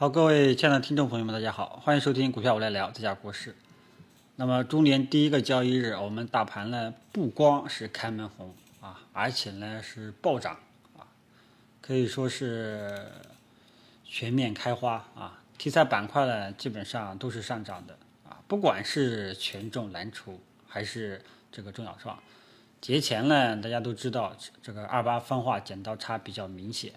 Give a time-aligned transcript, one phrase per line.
[0.00, 3.54] 好，各位亲爱的听众朋友们，大家好，欢迎收听股票我来聊这家国事。
[4.36, 10.58] 那么，中年第一个交易日，我们大盘呢不光是开门红啊，而且呢是暴涨
[10.96, 11.04] 啊，
[11.82, 13.08] 可以说是
[14.02, 15.38] 全面开花啊。
[15.58, 17.94] 题材板块呢基本上都是上涨的
[18.26, 21.22] 啊，不管是权重蓝筹还是
[21.52, 22.18] 这个中小创。
[22.80, 26.90] 节前呢，大家都知道这个二八分化剪刀差比较明显，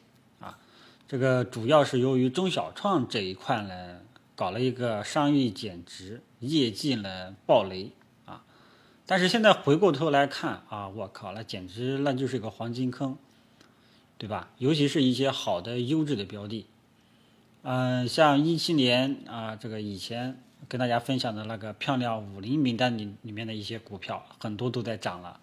[1.08, 4.00] 这个主要是由于中小创这一块呢
[4.36, 7.92] 搞了一个商誉减值，业绩呢暴雷
[8.26, 8.44] 啊，
[9.06, 13.16] 但是现在回过头来看啊，我靠，那简直那就是一个黄金坑，
[14.18, 14.50] 对吧？
[14.58, 16.66] 尤其是一些好的优质的标的，
[17.62, 25.40] 嗯，像一七年啊，这个以前跟大家分享的那个漂亮五零名单里里面的一些股票，很多都在涨了。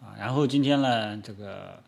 [0.00, 1.82] 啊，然后今天呢，这个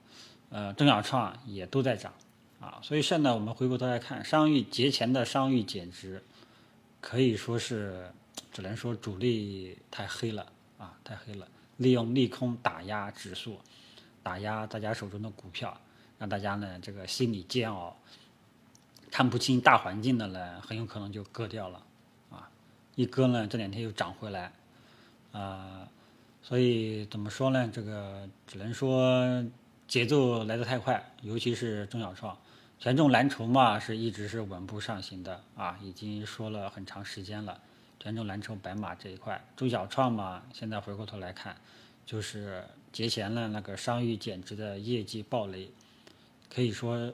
[0.50, 2.12] 呃中小创也都在涨
[2.60, 6.22] 啊，所以现在我们回过头来看，商誉节前的商誉减值，
[7.00, 8.10] 可以说是
[8.52, 13.58] 只能说主力太黑了啊，太黑了，利用利空打压指数，
[14.22, 15.80] 打压大家手中的股票，
[16.18, 17.96] 让大家呢这个心理煎熬，
[19.10, 21.82] 看不清大环境的呢，很有可能就割掉了
[22.30, 22.50] 啊，
[22.96, 24.52] 一割呢这两天又涨回来，
[25.32, 25.88] 啊。
[26.40, 27.68] 所以怎么说呢？
[27.70, 29.44] 这个只能说
[29.86, 32.34] 节奏来得太快，尤其是中小创，
[32.80, 37.60] 权重蓝筹嘛，是一直是稳步上行的啊，已经说了很长时间了。
[37.98, 41.56] 权重蓝筹白马这一块，中小创嘛，现在回过头来看，
[42.06, 42.62] 就是
[42.92, 45.68] 节前呢那个商誉减值的业绩暴雷，
[46.48, 47.12] 可以说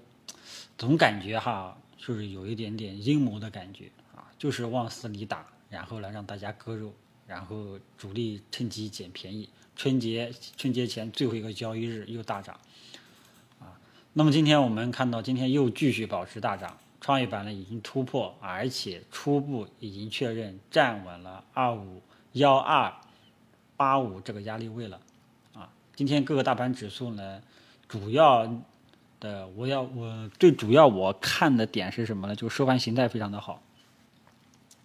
[0.77, 6.93] 总感觉哈，就是有一点点阴谋的感觉啊，就是往死里打，然后呢让大家割肉。
[7.27, 12.61] 然后主力趁机捡便宜，春节春节前最后一个交易日又大涨，
[14.17, 22.01] 那么今天我们看到今天又继续保持大涨，创业板呢已经突破，而且初步已经确认站稳了二五
[22.35, 22.95] 幺二
[23.77, 25.01] 八五这个压力位了，
[25.53, 27.43] 啊，今天各个大盘指数呢，
[27.89, 28.49] 主要
[29.19, 32.37] 的我要我最主要我看的点是什么呢？
[32.37, 33.61] 就收盘形态非常的好，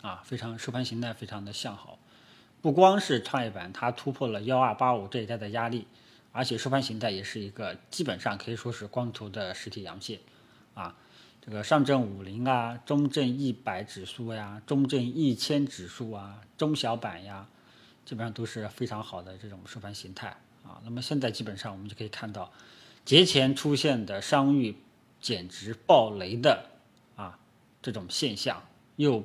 [0.02, 2.00] 啊，非常收盘形态非常的向好。
[2.64, 5.86] 不光是创业板，它突破了幺二八五这一带的压力，
[6.32, 10.20] 而且收盘形态也是一个基本上可以说是光头的实体阳线，
[10.74, 10.96] 啊，
[11.42, 17.48] 这个上证五零啊、中证一百指数呀、中证一千指数啊、中小板呀，
[18.06, 20.30] 基本上都是非常好的这种收盘形态
[20.64, 20.82] 啊。
[20.84, 22.52] 那么现在基本上我们就可以看到，
[23.04, 24.76] 节前出现的商誉
[25.20, 26.66] 减值暴雷的
[27.16, 27.40] 啊
[27.82, 28.64] 这种现象
[28.96, 29.24] 又。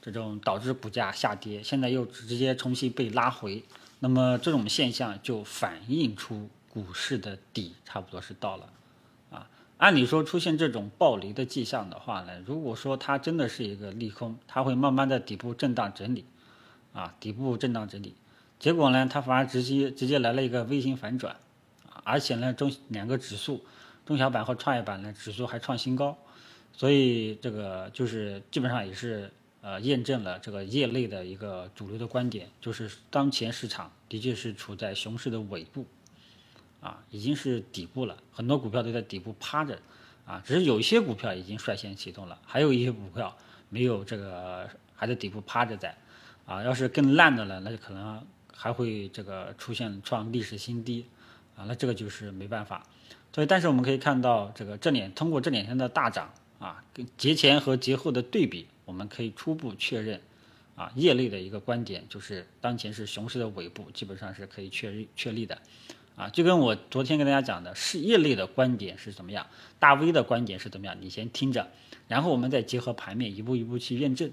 [0.00, 3.62] 这种导致股价下跌，现在又直接重新被拉回，
[4.00, 8.68] 那么这种现象就反映出股市的底差不多是到了，
[9.30, 16.24] 啊，按理说出现这种暴雷的迹象的话呢，如果说它真的是一个利空，它会慢慢的底部震荡整理，
[16.92, 18.14] 啊，底部震荡整理，
[18.60, 21.34] 结果呢，它反而直接直接来了一个微型反转，
[21.90, 23.64] 啊，而且呢，中两个指数，
[24.06, 26.16] 中小板和创业板呢指数还创新高，
[26.72, 29.32] 所以这个就是基本上也是。
[29.60, 35.84] 呃，验证了这个业内的一个主流的观点，就是当前市场的确是处在熊市的尾部，
[36.80, 39.76] 啊，已经是底部了，很多股票都在底部趴着，
[40.24, 43.36] 啊，只是有一些股票已经率先启动了，还有一些股票
[43.68, 45.98] 没有这个还在底部趴着在，
[46.46, 51.04] 啊，要是更烂的了，那就可能还会这个出现创历史新低，
[51.56, 52.86] 啊，那这个就是没办法，
[53.34, 58.68] 所以但是我们可以看到这个这两通过这两天的大涨，啊，跟节前和节后的对比。
[58.88, 60.18] 我们可以初步确认，
[60.74, 65.60] 啊，业内的一个观点就是当前是熊市的尾部，基本上是可以确认确立的，
[66.16, 69.46] 啊，就跟我昨天跟大家讲的，是业内的观点是怎么样，
[69.78, 71.68] 大 V 的观点是怎么样，你先听着，
[72.08, 74.32] 然后我们再结合盘面一步一步去验证，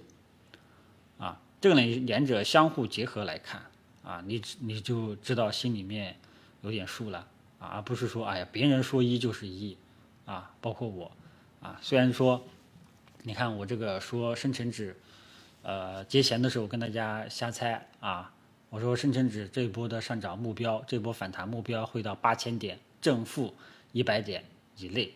[1.17, 3.61] 啊，这个呢两者相互结合来看，
[4.05, 6.15] 啊，你你就知道心里面
[6.61, 7.27] 有点数了，
[7.59, 9.75] 啊，而不是说哎呀别人说一就是一，
[10.23, 11.11] 啊，包括我，
[11.59, 12.47] 啊，虽然说。
[13.27, 14.95] 你看我这个说深成指，
[15.63, 18.31] 呃，节前的时候跟大家瞎猜啊，
[18.69, 23.55] 我说深成指这一波的上涨目标，这波反弹目标会到八千点，正负
[23.93, 24.45] 一百点
[24.77, 25.11] 以内，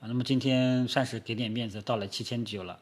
[0.00, 2.78] 啊，那么今天算是给点面子，到了七千九了，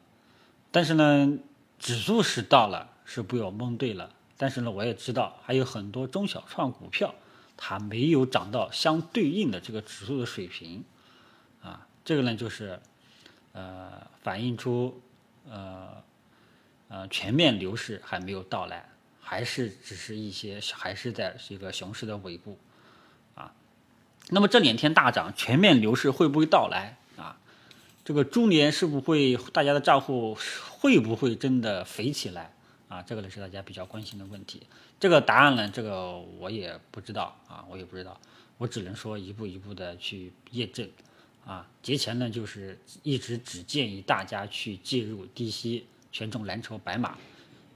[0.71, 1.39] 但是呢，
[1.79, 7.15] 指数是到了，是被我蒙对了，但是呢，我也知道还有很多中小创股票，
[7.55, 10.83] 它没有涨到相对应的这个指数的水平，
[11.61, 12.77] 啊，这个呢就是。
[13.55, 15.01] 呃，反映出
[15.49, 16.03] 呃
[16.89, 18.89] 呃全面牛市还没有到来，
[19.21, 22.59] 还是只是一些还是在这个熊市的尾部
[23.33, 23.53] 啊。
[24.29, 27.37] 那么这两天大涨，全面牛市会不会到来啊？
[28.03, 30.37] 这个猪年是不会大家的账户
[30.69, 32.53] 会不会真的肥起来
[32.89, 33.01] 啊？
[33.03, 34.67] 这个呢是大家比较关心的问题。
[34.99, 38.19] 这个答案呢，这个我也不知道啊，我也不知道，
[38.57, 40.89] 我只能说一步一步的去验证
[41.45, 41.67] 啊。
[41.81, 47.17] 节前呢，就是一直只建议大家去介入低吸权重蓝筹白马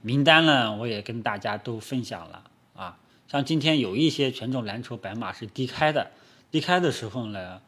[0.02, 2.98] 名单呢，我也跟大家都分享了啊。
[3.28, 6.10] 像今天有一些权重蓝筹白马是低开的，
[6.50, 7.62] 低开的时候呢。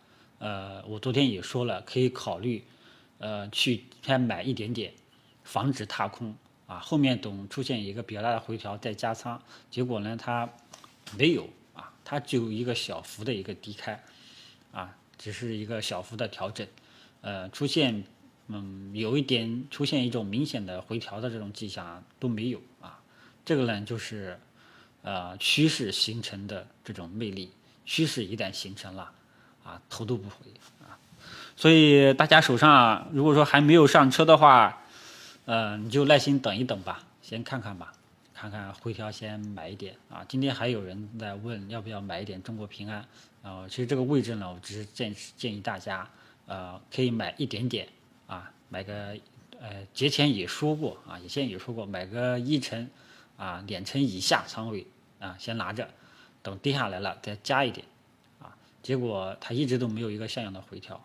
[0.45, 2.65] 呃，我昨天也说了，可以考虑，
[3.19, 4.93] 呃，去先买一点点，
[5.45, 6.35] 防止踏空
[6.67, 6.81] 啊。
[6.81, 9.41] 后面等出现一个比较大的回调再加仓，
[9.71, 10.53] 结果呢，它
[11.17, 14.03] 没有啊，它只有一个小幅的一个低开，
[14.73, 16.67] 啊，只是一个小幅的调整，
[17.21, 18.03] 呃，出现
[18.49, 22.99] 嗯有一点出现一种明显的回调的这种迹象都没有啊。
[23.45, 24.37] 这个呢，就是
[25.03, 27.53] 呃趋势形成的这种魅力，
[27.85, 29.13] 趋势一旦形成了。
[29.65, 30.39] 啊，头都不回
[30.81, 30.99] 啊！
[31.55, 34.83] 所以大家手上如果说还没有上车的话，
[35.45, 37.93] 呃，你就耐心等一等吧，先看看吧，
[38.43, 40.27] 看看回调先买一点啊。
[40.29, 43.07] 今天还有人在问要不要买一点中国平安
[43.41, 43.69] 啊？
[43.69, 46.11] 其实这个位置呢，我只是建建议大家，
[46.47, 47.87] 呃，可以买一点点
[48.27, 49.17] 啊，买个
[49.61, 52.91] 呃节前也说过啊，以前也说过，买个一成
[53.37, 54.85] 啊两成以下仓位
[55.21, 55.89] 啊，先拿着，
[56.43, 57.87] 等跌下来了再加一点
[58.41, 58.57] 啊。
[58.83, 61.01] 结果它一直都没有一个像样的回调，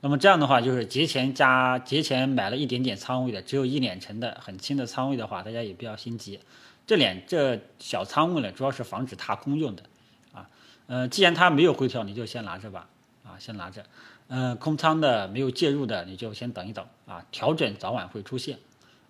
[0.00, 6.40] 那么这样的话，就是节前加节前买了一点点仓位的，只有一两成的很轻的仓位的话，大家也不要心急。
[6.88, 9.84] 这两这小仓位呢，主要是防止踏空用的，
[10.32, 10.50] 啊，
[10.88, 12.88] 呃，既然它没有回调，你就先拿着吧，
[13.22, 13.84] 啊，先拿着。
[14.28, 18.58] 嗯，空仓的没有介入的，你就先等一等，啊，调整早晚会出现，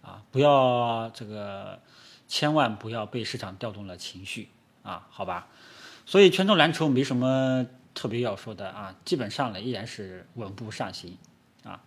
[0.02, 1.80] 啊，不要这个，
[2.26, 4.50] 千万不要被市场调动了情绪，
[4.82, 5.46] 啊，好吧。
[6.04, 7.64] 所以权重蓝筹没什么。
[7.94, 11.18] 特别要说的啊，基本上呢依然是稳步上行，
[11.64, 11.82] 啊，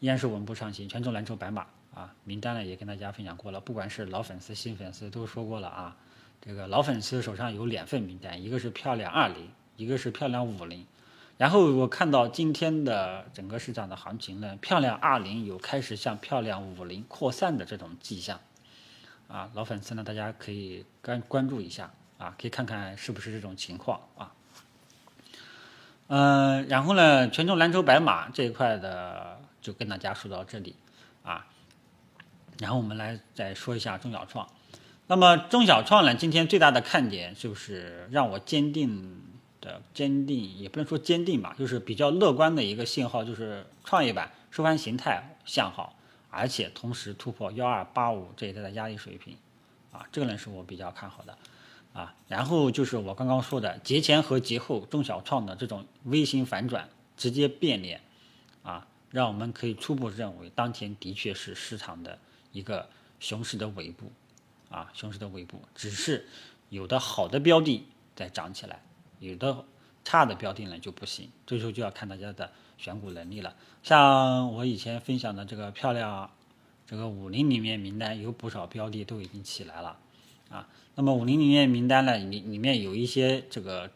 [0.00, 0.88] 依然是稳步上行。
[0.88, 5.96] 权重蓝筹白马啊，名单呢也跟大家分享过了，不管是老粉丝、新粉丝都说过了啊。
[6.40, 10.86] 这个老粉丝手上有两份名单，一个是漂亮二零，一个是漂亮五零。
[11.38, 18.40] 然后我看到今天的整个市场的行情呢，漂亮二零有开始向漂亮五零扩散的这种迹象，
[19.28, 24.32] 啊，老粉丝呢大家可以关关注一下啊，可以看看是不是这种情况啊。
[26.08, 30.74] 嗯，然后呢，权重蓝筹白马这一块的就跟大家说到这里
[31.22, 31.46] 啊。
[32.58, 34.48] 然后我们来再说一下中小创。
[35.06, 39.20] 那么中小创呢，今天最大的看点就是让我坚定
[39.60, 45.96] 的坚定，也不能说坚定吧，就是比较乐观的一个信号，就是创业板收盘形态向好，
[46.30, 49.36] 而且同时突破幺二八五这一带的压力水平
[49.90, 51.36] 啊，这个呢是我比较看好的。
[51.92, 56.88] 啊，然后就是我刚刚说的节前和节后中小创的这种微型反转，
[57.18, 58.00] 直接变脸，
[58.62, 62.18] 啊，让我们可以初步认为，当前的确是市场的
[62.52, 62.88] 一个
[63.18, 64.12] 熊市的尾部，
[64.70, 66.26] 啊，熊市的尾部，只是
[66.68, 68.82] 有的好的标的在涨起来，
[69.18, 69.64] 有的
[70.04, 73.54] 差的标的呢就不行，这时候就要看大家的选股能力了。
[73.82, 76.30] 像我以前分享的这个漂亮，
[76.86, 79.98] 这个五零里面名单有不少标的都已经起来了。
[80.50, 82.18] 啊，那么五零零面名单呢？
[82.18, 83.90] 里里面有一些这个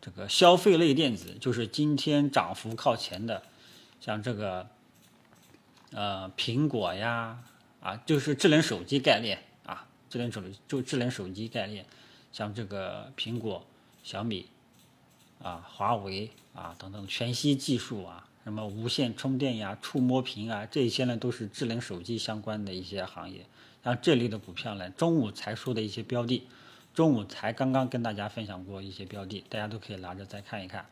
[0.00, 3.42] 这个消费类电子，就是今天涨幅靠前的，
[4.00, 4.66] 像这个
[5.92, 7.38] 呃苹果呀，
[7.86, 11.86] 啊就是智能手机概念啊，智能手机就智能手机概念，
[12.32, 13.64] 像这个苹果、
[14.02, 14.48] 小米
[15.40, 23.46] 啊、华为啊等等，全息技术啊，什么无线充电呀、触摸屏啊，这些呢都是智能手机相关的一些行业。
[23.84, 26.44] 像这类的股票呢，中午才说的一些标的，
[26.92, 30.84] 中午才刚刚跟大家分享过一些标的，大家都可以拿着再看一看，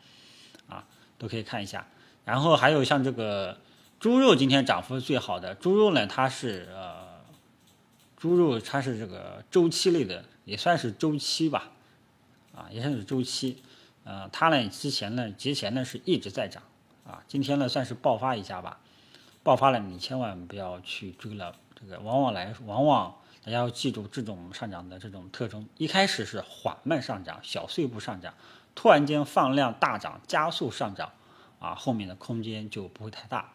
[0.69, 0.87] 啊，
[1.19, 1.89] 都可以看一下。
[2.25, 3.59] 然后还有像这个
[4.05, 7.25] 猪肉，今天涨幅最好的猪肉呢，它是呃，
[8.19, 11.71] 猪肉它是这个周期类的，也算是周期吧，
[12.55, 13.63] 啊，也算是周期。
[14.05, 16.63] 呃，它呢之前呢节前呢是一直在涨，
[17.07, 18.79] 啊，今天呢算是爆发一下吧，
[19.43, 21.57] 爆发了你千万不要去追了。
[21.75, 28.35] 这个往往来，往往大家要记住这种上涨的这种特征：一开始是缓慢上涨，小碎步上涨，
[28.75, 31.11] 突然间放量大涨，加速上涨，
[31.59, 33.51] 啊，后面的空间就不会太大，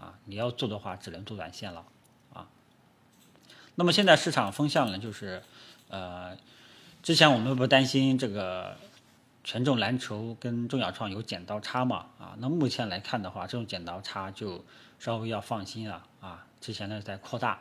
[0.00, 1.84] 啊，你要做的话只能做短线了，
[2.32, 2.48] 啊。
[3.74, 5.42] 那么现在市场风向呢，就是，
[5.88, 6.34] 呃，
[7.02, 8.74] 之前我们不担心这个
[9.44, 14.64] 权重蓝筹跟中小创有剪刀差嘛，啊，那目前来看的话，这种剪刀差就
[14.98, 16.46] 稍微要放心了，啊。
[16.62, 17.58] 之前呢在扩大，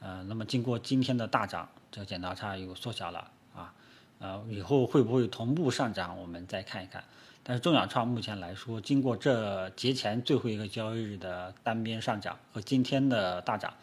[0.00, 3.74] 呃，那么经过今天的大涨，这个剪刀差又缩小了啊，
[4.18, 7.04] 呃，以后会不会同步上涨，我们再看一看。
[7.44, 13.74] 但是中小创目前来说，经过这节前最后一个交易日的单边上涨和今天的大涨，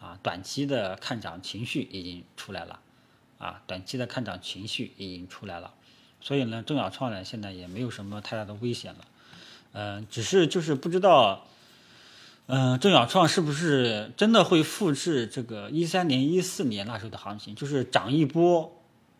[0.00, 2.80] 啊，短期的看涨情绪已经出来了，
[3.38, 5.72] 啊，短期的看涨情绪已经出来了，
[6.20, 9.04] 所以呢，中小创呢现在也没有什么太大的危险了，
[9.74, 11.46] 嗯，只是就是不知道，
[12.46, 18.76] 嗯，中小创是不是真的会复制这个一三年、一四年那时候的行情，就是涨一波，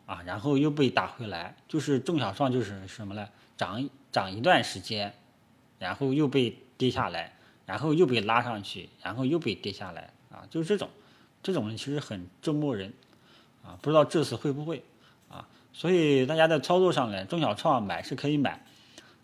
[0.07, 3.29] 啊，然后又被打回来，就是中小创就是什么呢？
[3.57, 5.15] 涨涨一段时间，
[5.79, 7.35] 然后又被跌下来，
[7.67, 10.89] 然后又被拉上去，然后又被跌下来，啊，就是这种，
[11.43, 12.93] 这种其实很折磨人，
[13.63, 14.83] 啊，不知道这次会不会，
[15.29, 18.65] 啊，所以大家在操作上呢，中小创买是可以买，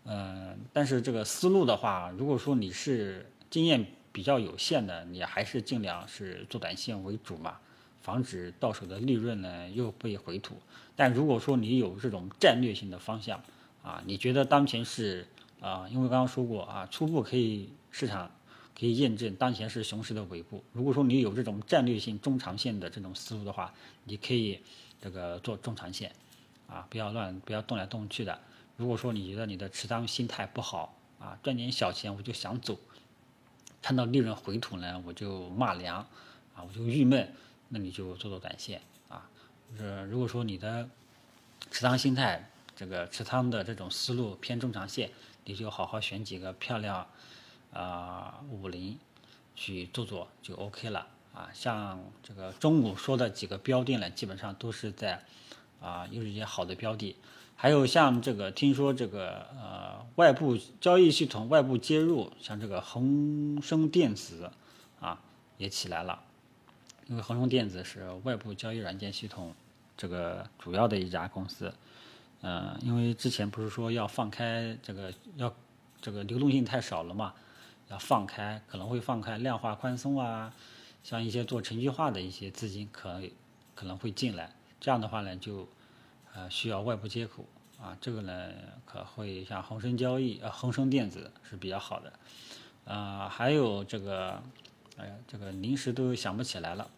[0.05, 7.57] 嗯，但是这个思路的话，如果说你是经验比较有限的，你还是尽量是做短线为主嘛，
[8.01, 10.55] 防止到手的利润呢又被回吐。
[10.95, 13.41] 但如果说你有这种战略性的方向，
[13.83, 15.27] 啊，你觉得当前是
[15.59, 15.87] 啊？
[15.89, 18.29] 因为刚刚说过啊，初步可以市场
[18.77, 20.63] 可以验证当前是熊市的尾部。
[20.73, 23.73] 如果说你有这种战略性中长线的这种思路的话，
[24.03, 24.59] 你可以
[25.01, 26.13] 这个做中长线，
[26.67, 28.39] 啊，不要乱，不要动来动去的。
[28.77, 32.79] 如果说你觉得你的持仓心态不好啊，赚点小钱我就想走，
[33.81, 35.97] 看到利润回吐呢我就骂娘
[36.55, 37.33] 啊，我就郁闷，
[37.69, 39.27] 那你就做做短线啊。
[39.71, 40.87] 就是如果说你的
[41.69, 42.50] 持仓心态，
[42.81, 45.11] 这个持仓的这种思路偏中长线，
[45.45, 47.05] 你就好好选几个漂亮
[47.71, 48.97] 啊五零
[49.55, 51.51] 去做做就 OK 了啊。
[51.53, 55.23] 像这个中午说的几个标的呢，基本上都是在
[55.79, 57.15] 啊，又是一些好的标的。
[57.55, 64.49] 还有像这个听说这个呃外部交易系统外部接入，像这个恒生电子
[64.99, 65.21] 啊
[65.59, 66.23] 也起来了，
[67.05, 69.53] 因为恒生电子是外部交易软件系统
[69.95, 71.71] 这个主要的一家公司。
[72.43, 75.53] 嗯，因为之前不是说要放开这个，要
[76.01, 77.35] 这个流动性太少了嘛，
[77.87, 80.51] 要放开，可能会放开量化宽松啊，
[81.03, 83.21] 像一些做程序化的一些资金可
[83.75, 85.67] 可能会进来，这样的话呢，就
[86.33, 87.45] 呃需要外部接口
[87.79, 88.49] 啊，这个呢
[88.85, 92.13] 可会像恒生交易呃恒生电子是比较好的，
[92.91, 94.41] 啊还有这个，
[94.97, 96.89] 哎呀这个临时都想不起来了，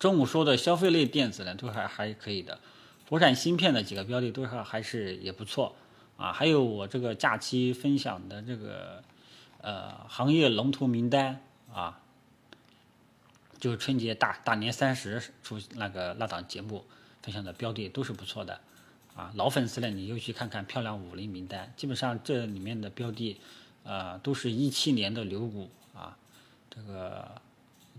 [0.00, 2.58] 中午说的消费类电子呢都还还可以的。
[3.08, 5.74] 国产芯片的几个标的都是还是也不错
[6.18, 9.02] 啊，还有我这个假期分享的这个
[9.62, 11.40] 呃行业龙头名单
[11.72, 12.00] 啊，
[13.58, 16.84] 就是春节大大年三十出那个那档节目
[17.22, 18.60] 分享的标的都是不错的
[19.16, 23.40] 啊，老粉丝呢你就去看看漂亮五零名单，基本上这里面的标的
[23.84, 26.14] 呃都是一七年的牛股啊，
[26.68, 27.40] 这个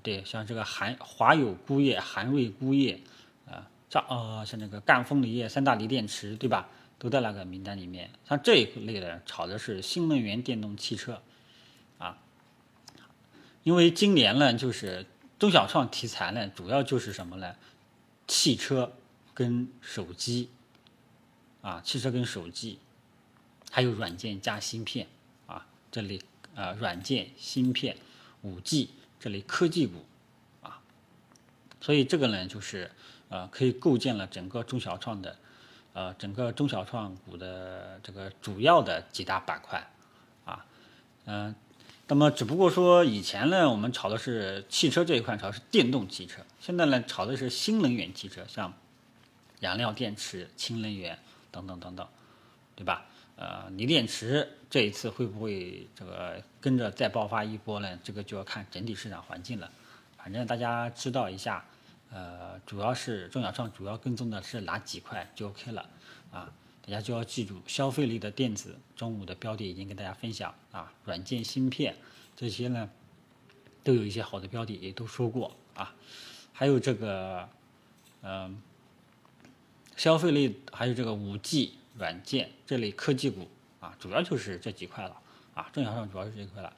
[0.03, 2.99] 对像这个韩华友钴业、韩瑞钴业
[3.49, 3.65] 啊。
[3.89, 6.69] 像呃像那个赣锋锂业、三大锂电池，对吧？
[6.99, 8.11] 都在那个名单里面。
[8.27, 11.21] 像这一类的炒的是新能源电动汽车，
[11.97, 12.17] 啊，
[13.63, 15.05] 因为今年呢，就是
[15.39, 17.55] 中小创题材呢，主要就是什么呢？
[18.27, 18.91] 汽车
[19.33, 20.49] 跟手机，
[21.61, 22.79] 啊，汽车跟手机，
[23.71, 25.07] 还有软件加芯片，
[25.47, 26.19] 啊，这类
[26.53, 27.95] 啊软件芯片、
[28.41, 30.05] 五 G 这类科技股，
[30.61, 30.81] 啊，
[31.79, 32.91] 所以这个呢就是。
[33.29, 35.35] 呃，可以构建了整个中小创的，
[35.93, 39.87] 呃，整个中小创股的这个主要的几大板块，
[40.45, 40.65] 啊，
[41.25, 41.53] 嗯，
[42.07, 48.73] 那么只不过说以前呢，我们炒的是汽车这一块，炒的是电动汽车，现在呢，炒的是新能源汽车，像
[49.59, 51.19] 燃料电池、氢能源
[51.51, 52.07] 等等等等，
[52.75, 53.05] 对吧？
[53.35, 57.99] 呃，锂电池这一次会不会这个跟着再爆发一波呢？
[58.03, 59.71] 这个就要看整体市场环境了，
[60.17, 61.63] 反正大家知道一下。
[62.11, 65.89] 呃，主要是中小创主要跟踪的是哪几块就 OK 了
[66.31, 66.51] 啊？
[66.81, 71.95] 大家就要记住，消费类的电子，中午的标的已经跟大家分享啊，软件芯片
[72.35, 72.89] 这些呢，
[73.83, 75.93] 都有一些好的标的，也都说过啊。
[76.51, 77.47] 还有这个，
[78.23, 78.59] 嗯，
[79.95, 83.47] 消费类还有这个五 G 软件这类科技股
[83.79, 85.15] 啊，主要就是这几块了
[85.53, 85.69] 啊。
[85.71, 86.73] 中小创主要是这一块了，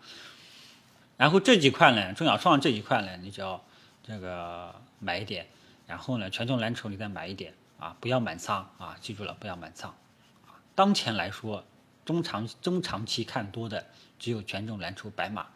[1.15, 3.63] 然后这几块呢，中小创这一块呢，你只要
[4.03, 4.73] 这个。
[5.03, 5.47] 买一点，
[5.87, 9.91] 然后呢，权重蓝筹你再买一点啊，不要满仓啊，记住了，不要满仓。
[10.75, 11.65] 当前来说，
[12.05, 13.83] 中长中长期看多的
[14.19, 15.47] 只有权重蓝筹白马，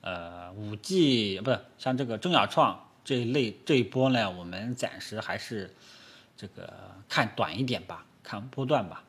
[0.00, 5.74] 呃，五 G 不是像这个中小创这一类这一波呢，我们暂时还是
[6.36, 6.72] 这个
[7.08, 9.02] 看短一点吧，看波段吧。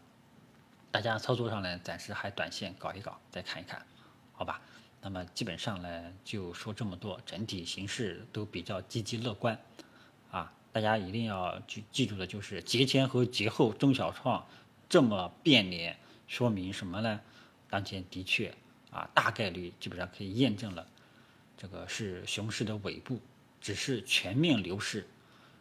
[0.90, 3.86] 大家操作上呢，暂时还短线搞一搞，再看一看，
[4.34, 4.60] 好吧？
[5.06, 9.60] 那么基本上呢，就说这么多，整体形势都比较积极乐观，
[10.32, 14.48] 啊，大家一定要记记住的就是节前和节后中小创
[14.88, 17.20] 这么变脸，说明什么呢？
[17.70, 18.56] 当前的确
[18.92, 20.88] 啊，大概率基本上可以验证了，
[21.58, 23.20] 这个是熊市的尾部，
[23.60, 25.06] 只是全面牛市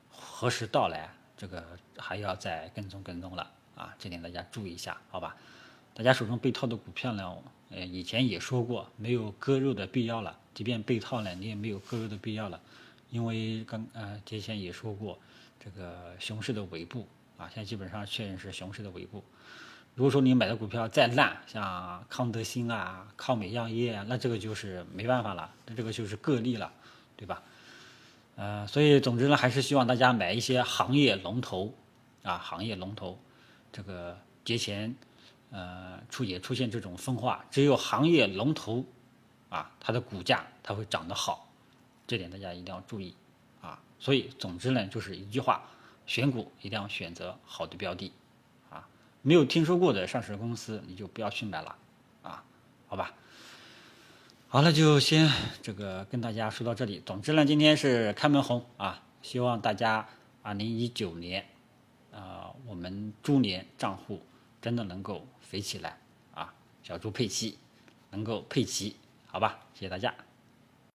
[0.08, 1.66] 何时到来，这个
[1.98, 5.36] 还要再跟踪跟踪了啊，这点大家注意一下，好吧？
[5.94, 7.36] 大家手中被套的股票呢，
[7.74, 12.60] 呃，以前也说过，没有割肉的必要了，即便被套了，你也没有割肉的必要了，
[13.10, 15.18] 因为刚呃节前也说过，
[15.58, 17.06] 这个熊市的尾部
[17.38, 19.24] 啊，现在基本上确认是熊市的尾部。
[19.94, 26.72] 如果说你买的股票再烂，像康德新啊、康美药业啊，那这个就是没办法了，那这个就是个例了，
[27.16, 27.42] 对吧？
[28.36, 31.74] 呃，所以总之呢，还是希望大家买一些行业龙头
[32.22, 33.18] 啊，行业龙头。
[33.70, 34.94] 这个节前
[35.52, 38.84] 呃出也出现这种分化，只有行业龙头
[39.48, 41.48] 啊，它的股价它会涨得好，
[42.08, 43.14] 这点大家一定要注意
[43.60, 43.80] 啊。
[44.00, 45.62] 所以总之呢，就是一句话，
[46.06, 48.10] 选股一定要选择好的标的。
[48.68, 48.88] 啊
[49.24, 51.76] 没有听说过的上市公司，你就不要去买了，
[52.22, 52.42] 啊，
[52.88, 53.14] 好吧。
[54.48, 55.30] 好了，就先
[55.62, 57.00] 这个跟大家说到这里。
[57.06, 60.08] 总之呢，今天是开门红啊，希望大家
[60.42, 61.46] 二零一九年，
[62.12, 64.20] 啊，我们猪年账户
[64.62, 65.98] 真的能够飞起来
[66.32, 67.58] 啊，小猪佩奇
[68.10, 70.14] 能够佩奇，好吧，谢谢大家。